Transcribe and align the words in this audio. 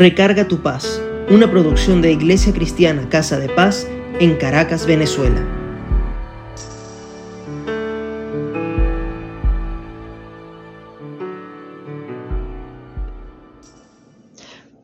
Recarga 0.00 0.48
tu 0.48 0.62
paz, 0.62 0.98
una 1.28 1.50
producción 1.50 2.00
de 2.00 2.10
Iglesia 2.10 2.54
Cristiana 2.54 3.06
Casa 3.10 3.38
de 3.38 3.50
Paz 3.50 3.86
en 4.18 4.34
Caracas, 4.36 4.86
Venezuela. 4.86 5.46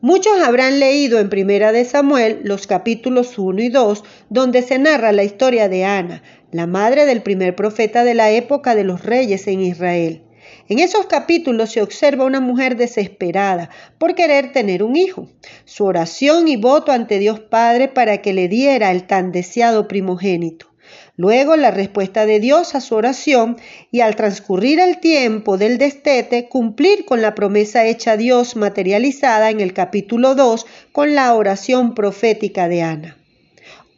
Muchos 0.01 0.39
habrán 0.45 0.79
leído 0.79 1.17
en 1.19 1.29
Primera 1.29 1.71
de 1.71 1.83
Samuel 1.83 2.41
los 2.43 2.67
capítulos 2.67 3.39
1 3.39 3.59
y 3.59 3.69
2, 3.69 4.03
donde 4.29 4.61
se 4.61 4.77
narra 4.77 5.11
la 5.13 5.23
historia 5.23 5.67
de 5.67 5.83
Ana, 5.83 6.21
la 6.51 6.67
madre 6.67 7.07
del 7.07 7.23
primer 7.23 7.55
profeta 7.55 8.03
de 8.03 8.13
la 8.13 8.29
época 8.29 8.75
de 8.75 8.83
los 8.83 9.03
reyes 9.03 9.47
en 9.47 9.61
Israel. 9.61 10.26
En 10.69 10.79
esos 10.79 11.05
capítulos 11.05 11.71
se 11.71 11.81
observa 11.81 12.25
una 12.25 12.39
mujer 12.39 12.75
desesperada 12.75 13.69
por 13.97 14.15
querer 14.15 14.51
tener 14.51 14.83
un 14.83 14.95
hijo. 14.95 15.29
Su 15.65 15.85
oración 15.85 16.47
y 16.47 16.57
voto 16.57 16.91
ante 16.91 17.19
Dios 17.19 17.39
Padre 17.39 17.87
para 17.87 18.21
que 18.21 18.33
le 18.33 18.47
diera 18.47 18.91
el 18.91 19.07
tan 19.07 19.31
deseado 19.31 19.87
primogénito. 19.87 20.67
Luego 21.15 21.55
la 21.55 21.71
respuesta 21.71 22.25
de 22.25 22.39
Dios 22.39 22.75
a 22.75 22.81
su 22.81 22.95
oración 22.95 23.57
y 23.91 24.01
al 24.01 24.15
transcurrir 24.15 24.79
el 24.79 24.99
tiempo 24.99 25.57
del 25.57 25.77
destete, 25.77 26.47
cumplir 26.47 27.05
con 27.05 27.21
la 27.21 27.33
promesa 27.33 27.85
hecha 27.85 28.11
a 28.11 28.17
Dios 28.17 28.55
materializada 28.55 29.49
en 29.49 29.59
el 29.59 29.73
capítulo 29.73 30.35
2 30.35 30.65
con 30.91 31.15
la 31.15 31.33
oración 31.33 31.95
profética 31.95 32.67
de 32.67 32.83
Ana. 32.83 33.16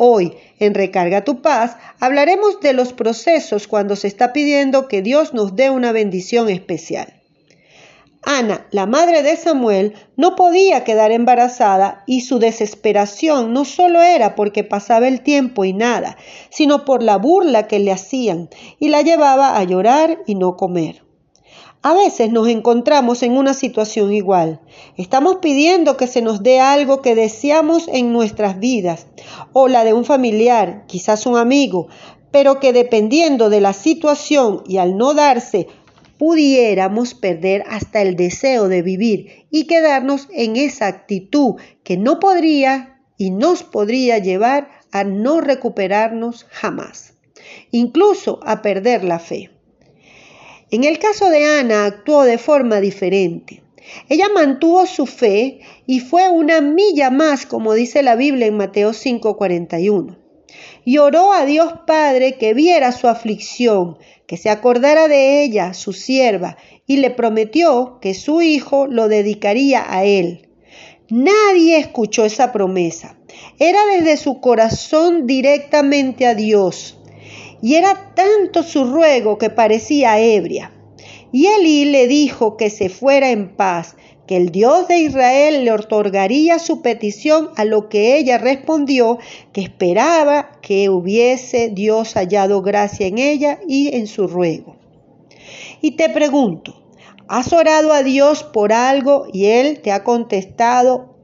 Hoy, 0.01 0.37
en 0.59 0.75
Recarga 0.75 1.25
tu 1.25 1.41
paz, 1.41 1.75
hablaremos 1.99 2.61
de 2.61 2.71
los 2.71 2.93
procesos 2.93 3.67
cuando 3.67 3.97
se 3.97 4.07
está 4.07 4.31
pidiendo 4.31 4.87
que 4.87 5.01
Dios 5.01 5.33
nos 5.33 5.57
dé 5.57 5.69
una 5.69 5.91
bendición 5.91 6.47
especial. 6.49 7.15
Ana, 8.23 8.65
la 8.71 8.85
madre 8.85 9.23
de 9.23 9.35
Samuel, 9.35 9.95
no 10.15 10.37
podía 10.37 10.85
quedar 10.85 11.11
embarazada 11.11 12.05
y 12.07 12.21
su 12.21 12.39
desesperación 12.39 13.51
no 13.51 13.65
solo 13.65 14.01
era 14.01 14.35
porque 14.35 14.63
pasaba 14.63 15.09
el 15.09 15.19
tiempo 15.19 15.65
y 15.65 15.73
nada, 15.73 16.15
sino 16.49 16.85
por 16.85 17.03
la 17.03 17.17
burla 17.17 17.67
que 17.67 17.79
le 17.79 17.91
hacían 17.91 18.49
y 18.79 18.87
la 18.87 19.01
llevaba 19.01 19.57
a 19.57 19.63
llorar 19.65 20.19
y 20.25 20.35
no 20.35 20.55
comer. 20.55 21.08
A 21.81 21.93
veces 21.93 22.29
nos 22.29 22.49
encontramos 22.49 23.23
en 23.23 23.37
una 23.37 23.53
situación 23.53 24.11
igual. 24.11 24.59
Estamos 24.97 25.37
pidiendo 25.37 25.95
que 25.95 26.07
se 26.07 26.21
nos 26.21 26.43
dé 26.43 26.59
algo 26.59 27.01
que 27.01 27.15
deseamos 27.15 27.87
en 27.87 28.11
nuestras 28.11 28.59
vidas 28.59 29.07
o 29.53 29.69
la 29.69 29.85
de 29.85 29.93
un 29.93 30.03
familiar, 30.03 30.83
quizás 30.87 31.25
un 31.25 31.37
amigo, 31.37 31.87
pero 32.31 32.59
que 32.59 32.73
dependiendo 32.73 33.49
de 33.49 33.61
la 33.61 33.71
situación 33.71 34.61
y 34.67 34.75
al 34.75 34.97
no 34.97 35.13
darse, 35.13 35.67
pudiéramos 36.17 37.13
perder 37.13 37.63
hasta 37.69 38.01
el 38.01 38.17
deseo 38.17 38.67
de 38.67 38.81
vivir 38.81 39.45
y 39.49 39.65
quedarnos 39.65 40.27
en 40.33 40.57
esa 40.57 40.87
actitud 40.87 41.55
que 41.83 41.95
no 41.95 42.19
podría 42.19 42.99
y 43.17 43.31
nos 43.31 43.63
podría 43.63 44.17
llevar 44.17 44.69
a 44.91 45.05
no 45.05 45.39
recuperarnos 45.39 46.45
jamás, 46.49 47.13
incluso 47.71 48.41
a 48.43 48.61
perder 48.61 49.05
la 49.05 49.19
fe. 49.19 49.58
En 50.71 50.83
el 50.83 50.99
caso 50.99 51.31
de 51.31 51.45
Ana 51.45 51.85
actuó 51.85 52.23
de 52.25 52.37
forma 52.37 52.79
diferente. 52.79 53.63
Ella 54.07 54.29
mantuvo 54.29 54.85
su 54.85 55.07
fe 55.07 55.61
y 55.87 55.99
fue 55.99 56.29
una 56.29 56.61
milla 56.61 57.09
más, 57.09 57.47
como 57.47 57.73
dice 57.73 58.03
la 58.03 58.15
Biblia 58.15 58.45
en 58.45 58.57
Mateo 58.57 58.93
5:41. 58.93 60.17
Y 60.85 60.99
oró 60.99 61.33
a 61.33 61.45
Dios 61.45 61.73
Padre 61.87 62.37
que 62.37 62.53
viera 62.53 62.91
su 62.91 63.07
aflicción, 63.07 63.97
que 64.27 64.37
se 64.37 64.51
acordara 64.51 65.07
de 65.07 65.41
ella, 65.43 65.73
su 65.73 65.91
sierva, 65.91 66.57
y 66.85 66.97
le 66.97 67.09
prometió 67.09 67.97
que 67.99 68.13
su 68.13 68.43
hijo 68.43 68.85
lo 68.85 69.07
dedicaría 69.07 69.83
a 69.91 70.03
él. 70.03 70.49
Nadie 71.09 71.77
escuchó 71.77 72.25
esa 72.25 72.51
promesa. 72.51 73.17
Era 73.57 73.79
desde 73.95 74.17
su 74.17 74.39
corazón 74.39 75.25
directamente 75.25 76.27
a 76.27 76.35
Dios 76.35 76.98
y 77.61 77.75
era 77.75 78.13
tanto 78.15 78.63
su 78.63 78.85
ruego 78.85 79.37
que 79.37 79.49
parecía 79.49 80.19
ebria. 80.19 80.71
Y 81.31 81.47
Elí 81.47 81.85
le 81.85 82.07
dijo 82.07 82.57
que 82.57 82.69
se 82.69 82.89
fuera 82.89 83.29
en 83.29 83.55
paz, 83.55 83.95
que 84.25 84.37
el 84.37 84.51
Dios 84.51 84.87
de 84.87 84.99
Israel 84.99 85.65
le 85.65 85.71
otorgaría 85.71 86.59
su 86.59 86.81
petición, 86.81 87.49
a 87.55 87.65
lo 87.65 87.89
que 87.89 88.17
ella 88.17 88.37
respondió 88.37 89.17
que 89.53 89.61
esperaba 89.61 90.51
que 90.61 90.89
hubiese 90.89 91.69
Dios 91.69 92.13
hallado 92.13 92.61
gracia 92.61 93.07
en 93.07 93.17
ella 93.17 93.59
y 93.67 93.95
en 93.95 94.05
su 94.05 94.27
ruego. 94.27 94.75
Y 95.81 95.91
te 95.91 96.09
pregunto, 96.09 96.83
¿has 97.27 97.53
orado 97.53 97.91
a 97.91 98.03
Dios 98.03 98.43
por 98.43 98.71
algo 98.71 99.25
y 99.33 99.45
Él 99.45 99.81
te 99.81 99.91
ha 99.91 100.03
contestado 100.03 101.15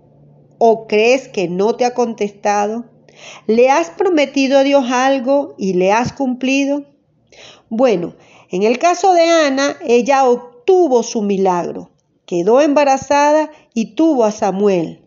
o 0.57 0.87
crees 0.87 1.27
que 1.27 1.47
no 1.47 1.75
te 1.75 1.85
ha 1.85 1.93
contestado? 1.93 2.85
¿Le 3.47 3.69
has 3.69 3.89
prometido 3.89 4.59
a 4.59 4.63
Dios 4.63 4.85
algo 4.91 5.55
y 5.57 5.73
le 5.73 5.91
has 5.91 6.13
cumplido? 6.13 6.85
Bueno, 7.69 8.15
en 8.51 8.63
el 8.63 8.77
caso 8.77 9.13
de 9.13 9.23
Ana, 9.23 9.77
ella 9.85 10.27
obtuvo 10.27 11.03
su 11.03 11.21
milagro. 11.21 11.91
Quedó 12.25 12.61
embarazada 12.61 13.51
y 13.73 13.95
tuvo 13.95 14.23
a 14.23 14.31
Samuel. 14.31 15.01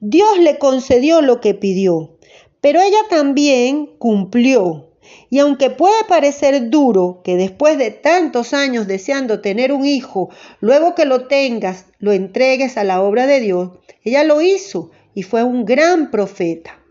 Dios 0.00 0.38
le 0.38 0.58
concedió 0.58 1.20
lo 1.22 1.40
que 1.40 1.54
pidió, 1.54 2.18
pero 2.60 2.80
ella 2.80 2.98
también 3.08 3.86
cumplió. 3.98 4.90
Y 5.30 5.38
aunque 5.38 5.70
puede 5.70 6.04
parecer 6.08 6.70
duro 6.70 7.20
que 7.24 7.36
después 7.36 7.76
de 7.78 7.90
tantos 7.90 8.54
años 8.54 8.86
deseando 8.86 9.40
tener 9.40 9.72
un 9.72 9.84
hijo, 9.84 10.30
luego 10.60 10.94
que 10.94 11.04
lo 11.04 11.26
tengas, 11.26 11.86
lo 11.98 12.12
entregues 12.12 12.76
a 12.76 12.84
la 12.84 13.02
obra 13.02 13.26
de 13.26 13.40
Dios, 13.40 13.70
ella 14.02 14.24
lo 14.24 14.40
hizo 14.40 14.90
y 15.14 15.22
fue 15.22 15.42
un 15.42 15.64
gran 15.64 16.10
profeta. 16.10 16.83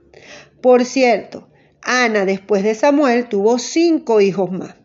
Por 0.63 0.85
cierto, 0.85 1.50
Ana 1.81 2.24
después 2.24 2.63
de 2.63 2.74
Samuel 2.74 3.28
tuvo 3.28 3.59
cinco 3.59 4.22
hijos 4.22 4.50
más. 4.50 4.75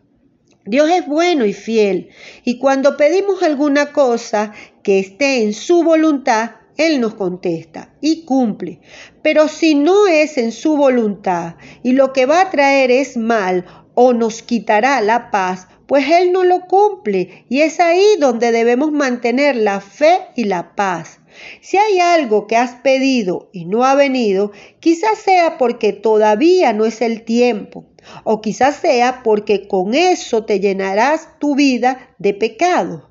Dios 0.65 0.89
es 0.89 1.07
bueno 1.07 1.45
y 1.45 1.53
fiel, 1.53 2.09
y 2.43 2.59
cuando 2.59 2.97
pedimos 2.97 3.41
alguna 3.43 3.93
cosa 3.93 4.51
que 4.83 4.99
esté 4.99 5.41
en 5.41 5.53
su 5.53 5.83
voluntad, 5.83 6.51
Él 6.75 6.99
nos 6.99 7.15
contesta 7.15 7.93
y 8.01 8.25
cumple. 8.25 8.81
Pero 9.21 9.47
si 9.47 9.73
no 9.73 10.07
es 10.07 10.37
en 10.37 10.51
su 10.51 10.75
voluntad 10.75 11.55
y 11.81 11.93
lo 11.93 12.11
que 12.11 12.25
va 12.25 12.41
a 12.41 12.51
traer 12.51 12.91
es 12.91 13.15
mal 13.15 13.65
o 13.93 14.11
nos 14.11 14.41
quitará 14.41 14.99
la 14.99 15.31
paz, 15.31 15.69
pues 15.87 16.11
Él 16.11 16.33
no 16.33 16.43
lo 16.43 16.67
cumple 16.67 17.45
y 17.47 17.61
es 17.61 17.79
ahí 17.79 18.17
donde 18.19 18.51
debemos 18.51 18.91
mantener 18.91 19.55
la 19.55 19.79
fe 19.79 20.27
y 20.35 20.43
la 20.43 20.75
paz. 20.75 21.18
Si 21.61 21.77
hay 21.77 21.99
algo 21.99 22.47
que 22.47 22.57
has 22.57 22.75
pedido 22.75 23.49
y 23.53 23.65
no 23.65 23.83
ha 23.83 23.95
venido, 23.95 24.51
quizás 24.79 25.17
sea 25.19 25.57
porque 25.57 25.93
todavía 25.93 26.73
no 26.73 26.85
es 26.85 27.01
el 27.01 27.23
tiempo, 27.23 27.85
o 28.23 28.41
quizás 28.41 28.77
sea 28.77 29.21
porque 29.23 29.67
con 29.67 29.93
eso 29.93 30.45
te 30.45 30.59
llenarás 30.59 31.39
tu 31.39 31.55
vida 31.55 32.15
de 32.17 32.33
pecado. 32.33 33.09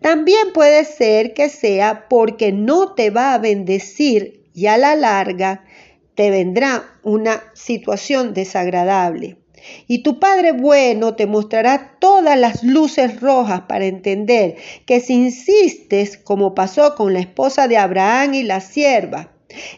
También 0.00 0.52
puede 0.52 0.84
ser 0.84 1.34
que 1.34 1.48
sea 1.48 2.08
porque 2.08 2.52
no 2.52 2.94
te 2.94 3.10
va 3.10 3.34
a 3.34 3.38
bendecir 3.38 4.44
y 4.54 4.66
a 4.66 4.76
la 4.76 4.94
larga 4.94 5.64
te 6.14 6.30
vendrá 6.30 6.98
una 7.02 7.42
situación 7.54 8.34
desagradable. 8.34 9.38
Y 9.86 9.98
tu 9.98 10.18
Padre 10.18 10.52
bueno 10.52 11.14
te 11.14 11.26
mostrará 11.26 11.96
todas 11.98 12.38
las 12.38 12.62
luces 12.62 13.20
rojas 13.20 13.62
para 13.62 13.86
entender 13.86 14.56
que 14.86 15.00
si 15.00 15.14
insistes, 15.14 16.16
como 16.16 16.54
pasó 16.54 16.94
con 16.94 17.12
la 17.12 17.20
esposa 17.20 17.68
de 17.68 17.76
Abraham 17.76 18.34
y 18.34 18.42
la 18.42 18.60
sierva, 18.60 19.30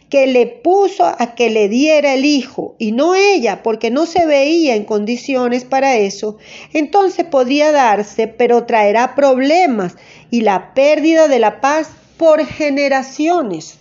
que 0.08 0.26
le 0.26 0.46
puso 0.46 1.04
a 1.06 1.34
que 1.34 1.50
le 1.50 1.68
diera 1.68 2.14
el 2.14 2.24
hijo 2.24 2.76
y 2.78 2.92
no 2.92 3.14
ella, 3.14 3.62
porque 3.62 3.90
no 3.90 4.06
se 4.06 4.26
veía 4.26 4.74
en 4.74 4.84
condiciones 4.84 5.64
para 5.64 5.96
eso, 5.96 6.38
entonces 6.72 7.26
podría 7.26 7.72
darse, 7.72 8.26
pero 8.28 8.64
traerá 8.64 9.14
problemas 9.14 9.96
y 10.30 10.42
la 10.42 10.74
pérdida 10.74 11.28
de 11.28 11.38
la 11.38 11.60
paz 11.60 11.90
por 12.16 12.44
generaciones. 12.46 13.78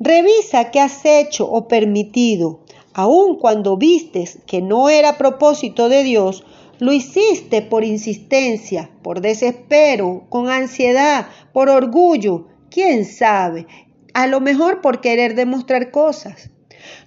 Revisa 0.00 0.70
qué 0.70 0.80
has 0.80 1.04
hecho 1.04 1.48
o 1.48 1.68
permitido 1.68 2.60
aun 2.92 3.38
cuando 3.38 3.76
vistes 3.76 4.38
que 4.46 4.62
no 4.62 4.88
era 4.88 5.18
propósito 5.18 5.88
de 5.88 6.02
Dios, 6.02 6.44
lo 6.78 6.92
hiciste 6.92 7.62
por 7.62 7.84
insistencia, 7.84 8.90
por 9.02 9.20
desespero, 9.20 10.26
con 10.28 10.48
ansiedad, 10.48 11.26
por 11.52 11.68
orgullo, 11.68 12.46
quién 12.70 13.04
sabe, 13.04 13.66
a 14.14 14.26
lo 14.26 14.40
mejor 14.40 14.80
por 14.80 15.00
querer 15.00 15.34
demostrar 15.34 15.90
cosas. 15.90 16.50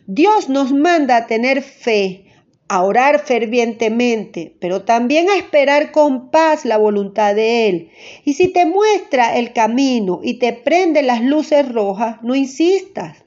Dios 0.06 0.50
nos 0.50 0.72
manda 0.72 1.18
a 1.18 1.28
tener 1.28 1.64
fe, 1.64 2.26
a 2.68 2.84
orar 2.84 3.20
fervientemente, 3.20 4.56
pero 4.60 4.84
también 4.84 5.30
a 5.30 5.38
esperar 5.38 5.92
con 5.92 6.30
paz 6.30 6.66
la 6.66 6.78
voluntad 6.78 7.36
de 7.36 7.68
Él. 7.68 7.90
Y 8.26 8.34
si 8.34 8.50
te 8.50 8.66
muestra 8.66 9.38
el 9.38 9.54
camino 9.54 10.20
y 10.24 10.36
te 10.36 10.54
prende 10.54 11.04
las 11.04 11.22
luces 11.22 11.72
rojas, 11.72 12.18
no 12.22 12.36
insistas. 12.36 13.23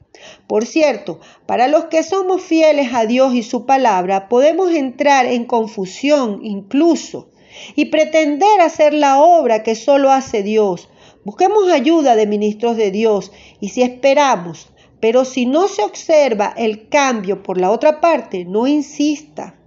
Por 0.47 0.65
cierto, 0.65 1.19
para 1.45 1.67
los 1.67 1.85
que 1.85 2.03
somos 2.03 2.41
fieles 2.41 2.93
a 2.93 3.05
Dios 3.05 3.33
y 3.33 3.43
su 3.43 3.65
palabra, 3.65 4.29
podemos 4.29 4.71
entrar 4.71 5.25
en 5.25 5.45
confusión 5.45 6.39
incluso 6.43 7.29
y 7.75 7.85
pretender 7.85 8.61
hacer 8.61 8.93
la 8.93 9.19
obra 9.19 9.63
que 9.63 9.75
solo 9.75 10.11
hace 10.11 10.43
Dios, 10.43 10.89
Busquemos 11.27 11.69
ayuda 11.69 12.15
de 12.15 12.25
ministros 12.25 12.77
de 12.77 12.89
Dios 12.89 13.33
y 13.59 13.67
si 13.67 13.81
esperamos, 13.81 14.69
pero 15.01 15.25
si 15.25 15.45
no 15.45 15.67
se 15.67 15.81
observa 15.81 16.53
el 16.55 16.87
cambio 16.87 17.43
por 17.43 17.59
la 17.59 17.69
otra 17.69 17.99
parte, 17.99 18.45
no 18.45 18.65
insista. 18.65 19.59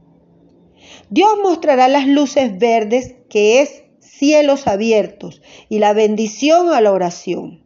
Dios 1.11 1.29
mostrará 1.43 1.87
las 1.89 2.07
luces 2.07 2.59
verdes 2.59 3.15
que 3.29 3.61
es 3.61 3.83
cielos 3.99 4.67
abiertos 4.67 5.43
y 5.69 5.81
la 5.81 5.93
bendición 5.93 6.71
a 6.71 6.81
la 6.81 6.93
oración. 6.93 7.63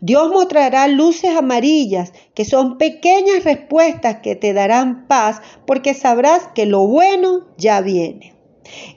Dios 0.00 0.30
mostrará 0.30 0.88
luces 0.88 1.36
amarillas, 1.36 2.12
que 2.34 2.44
son 2.44 2.78
pequeñas 2.78 3.44
respuestas 3.44 4.18
que 4.22 4.36
te 4.36 4.52
darán 4.52 5.06
paz 5.06 5.40
porque 5.66 5.94
sabrás 5.94 6.48
que 6.54 6.66
lo 6.66 6.86
bueno 6.86 7.46
ya 7.56 7.80
viene. 7.80 8.34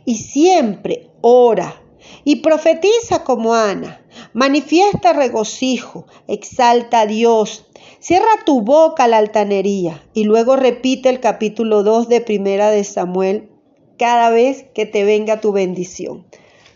Y 0.06 0.16
siempre 0.18 1.10
ora 1.22 1.82
y 2.24 2.38
profetiza 2.38 3.24
como 3.24 3.54
Ana. 3.54 4.02
Manifiesta 4.34 5.14
regocijo, 5.14 6.06
exalta 6.28 7.02
a 7.02 7.06
Dios. 7.06 7.66
Cierra 8.00 8.44
tu 8.46 8.62
boca 8.62 9.08
la 9.08 9.18
altanería 9.18 10.04
y 10.14 10.24
luego 10.26 10.56
repite 10.56 11.10
el 11.10 11.20
capítulo 11.20 11.84
2 11.84 12.10
de 12.10 12.22
Primera 12.22 12.70
de 12.70 12.84
Samuel 12.84 13.50
cada 13.98 14.30
vez 14.30 14.66
que 14.74 14.86
te 14.86 15.04
venga 15.04 15.40
tu 15.40 15.52
bendición. 15.52 16.26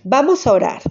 Vamos 0.04 0.46
a 0.48 0.54
orar. 0.54 0.82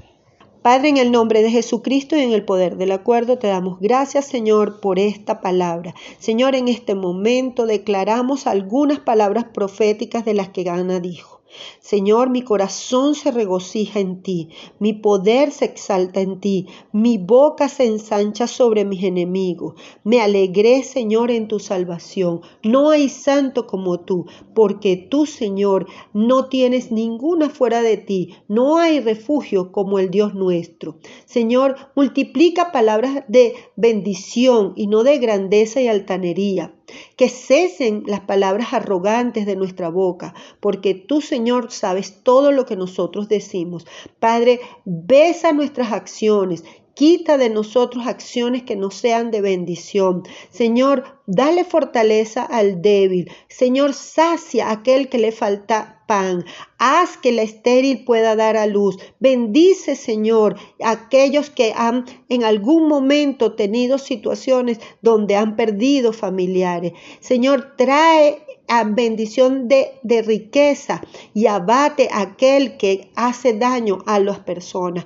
Padre, 0.64 0.88
en 0.88 0.96
el 0.96 1.12
nombre 1.12 1.42
de 1.42 1.50
Jesucristo 1.50 2.16
y 2.16 2.20
en 2.20 2.32
el 2.32 2.42
poder 2.42 2.78
del 2.78 2.92
acuerdo, 2.92 3.36
te 3.36 3.48
damos 3.48 3.78
gracias, 3.80 4.24
Señor, 4.24 4.80
por 4.80 4.98
esta 4.98 5.42
palabra. 5.42 5.94
Señor, 6.18 6.54
en 6.54 6.68
este 6.68 6.94
momento 6.94 7.66
declaramos 7.66 8.46
algunas 8.46 8.98
palabras 8.98 9.44
proféticas 9.52 10.24
de 10.24 10.32
las 10.32 10.48
que 10.48 10.62
Gana 10.62 11.00
dijo. 11.00 11.33
Señor, 11.80 12.30
mi 12.30 12.42
corazón 12.42 13.14
se 13.14 13.30
regocija 13.30 14.00
en 14.00 14.22
ti, 14.22 14.48
mi 14.78 14.92
poder 14.92 15.50
se 15.52 15.64
exalta 15.64 16.20
en 16.20 16.40
ti, 16.40 16.66
mi 16.92 17.18
boca 17.18 17.68
se 17.68 17.86
ensancha 17.86 18.46
sobre 18.46 18.84
mis 18.84 19.04
enemigos. 19.04 19.74
Me 20.02 20.20
alegré, 20.20 20.82
Señor, 20.82 21.30
en 21.30 21.48
tu 21.48 21.58
salvación. 21.58 22.40
No 22.62 22.90
hay 22.90 23.08
santo 23.08 23.66
como 23.66 24.00
tú, 24.00 24.26
porque 24.54 24.96
tú, 24.96 25.26
Señor, 25.26 25.86
no 26.12 26.48
tienes 26.48 26.90
ninguna 26.90 27.50
fuera 27.50 27.82
de 27.82 27.96
ti. 27.96 28.34
No 28.48 28.78
hay 28.78 29.00
refugio 29.00 29.72
como 29.72 29.98
el 29.98 30.10
Dios 30.10 30.34
nuestro. 30.34 30.98
Señor, 31.26 31.76
multiplica 31.94 32.72
palabras 32.72 33.24
de 33.28 33.54
bendición 33.76 34.72
y 34.76 34.86
no 34.86 35.04
de 35.04 35.18
grandeza 35.18 35.80
y 35.80 35.88
altanería. 35.88 36.74
Que 37.16 37.28
cesen 37.28 38.04
las 38.06 38.20
palabras 38.20 38.72
arrogantes 38.72 39.46
de 39.46 39.56
nuestra 39.56 39.88
boca, 39.88 40.34
porque 40.60 40.94
tú, 40.94 41.20
Señor, 41.20 41.70
sabes 41.70 42.22
todo 42.22 42.52
lo 42.52 42.66
que 42.66 42.76
nosotros 42.76 43.28
decimos. 43.28 43.86
Padre, 44.18 44.60
besa 44.84 45.52
nuestras 45.52 45.92
acciones. 45.92 46.64
Quita 46.94 47.38
de 47.38 47.50
nosotros 47.50 48.06
acciones 48.06 48.62
que 48.62 48.76
no 48.76 48.90
sean 48.90 49.30
de 49.30 49.40
bendición. 49.40 50.22
Señor, 50.50 51.04
dale 51.26 51.64
fortaleza 51.64 52.44
al 52.44 52.82
débil. 52.82 53.30
Señor, 53.48 53.94
sacia 53.94 54.68
a 54.68 54.72
aquel 54.72 55.08
que 55.08 55.18
le 55.18 55.32
falta 55.32 56.04
pan. 56.06 56.44
Haz 56.78 57.16
que 57.16 57.32
la 57.32 57.42
estéril 57.42 58.04
pueda 58.04 58.36
dar 58.36 58.56
a 58.56 58.66
luz. 58.66 58.98
Bendice, 59.18 59.96
Señor, 59.96 60.56
a 60.82 60.90
aquellos 60.92 61.50
que 61.50 61.72
han 61.74 62.04
en 62.28 62.44
algún 62.44 62.88
momento 62.88 63.54
tenido 63.54 63.98
situaciones 63.98 64.78
donde 65.02 65.36
han 65.36 65.56
perdido 65.56 66.12
familiares. 66.12 66.92
Señor, 67.20 67.74
trae 67.76 68.44
a 68.68 68.84
bendición 68.84 69.68
de, 69.68 70.22
riqueza 70.22 71.02
y 71.34 71.46
abate 71.46 72.08
aquel 72.12 72.76
que 72.76 73.10
hace 73.14 73.52
daño 73.54 73.98
a 74.06 74.18
las 74.18 74.38
personas. 74.40 75.04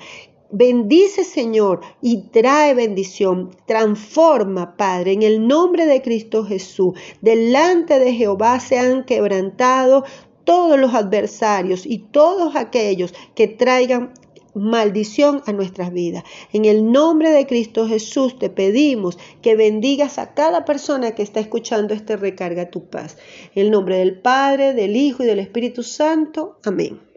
Bendice, 0.51 1.25
Señor, 1.25 1.81
y 2.01 2.29
trae 2.31 2.73
bendición. 2.73 3.51
Transforma, 3.67 4.77
Padre, 4.77 5.13
en 5.13 5.23
el 5.23 5.47
nombre 5.47 5.85
de 5.85 6.01
Cristo 6.01 6.45
Jesús. 6.45 6.95
Delante 7.21 7.99
de 7.99 8.15
Jehová 8.15 8.59
sean 8.59 9.05
quebrantados 9.05 10.05
todos 10.45 10.79
los 10.79 10.95
adversarios 10.95 11.85
y 11.85 11.99
todos 11.99 12.57
aquellos 12.57 13.13
que 13.35 13.47
traigan 13.47 14.15
maldición 14.55 15.43
a 15.47 15.53
nuestras 15.53 15.93
vidas. 15.93 16.25
En 16.55 16.65
el 16.65 16.91
nombre 16.91 17.31
de 17.31 17.47
Cristo 17.47 17.87
Jesús 17.87 18.39
te 18.39 18.49
pedimos 18.49 19.19
que 19.43 19.55
bendigas 19.55 20.19
a 20.19 20.33
cada 20.33 20.65
persona 20.65 21.15
que 21.15 21.23
está 21.23 21.41
escuchando 21.41 21.93
este 21.93 22.17
recarga 22.17 22.71
tu 22.71 22.89
paz. 22.89 23.19
En 23.55 23.67
el 23.67 23.71
nombre 23.71 23.99
del 23.99 24.19
Padre, 24.21 24.73
del 24.73 24.97
Hijo 24.97 25.23
y 25.23 25.27
del 25.27 25.41
Espíritu 25.41 25.83
Santo. 25.83 26.59
Amén. 26.65 27.08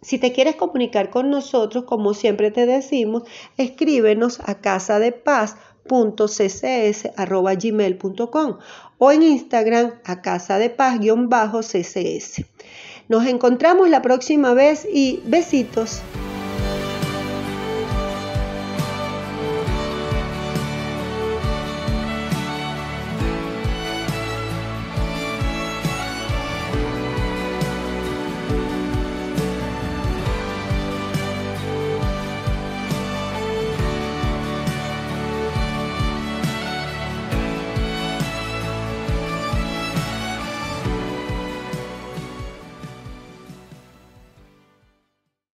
Si 0.00 0.18
te 0.18 0.32
quieres 0.32 0.56
comunicar 0.56 1.10
con 1.10 1.30
nosotros, 1.30 1.84
como 1.84 2.14
siempre 2.14 2.50
te 2.50 2.66
decimos, 2.66 3.24
escríbenos 3.56 4.40
a 4.44 4.60
casa 4.60 4.98
de 4.98 5.12
o 8.98 9.10
en 9.10 9.22
Instagram 9.22 9.94
a 10.04 10.22
casa 10.22 10.58
de 10.58 10.70
paz-ccs. 10.70 12.44
Nos 13.08 13.26
encontramos 13.26 13.88
la 13.88 14.02
próxima 14.02 14.52
vez 14.54 14.86
y 14.92 15.20
besitos. 15.24 16.02